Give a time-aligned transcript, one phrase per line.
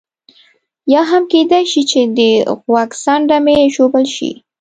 [0.93, 2.19] یا هم کېدای شي چې د
[2.63, 4.31] غوږ څنډه مې ژوبل شي.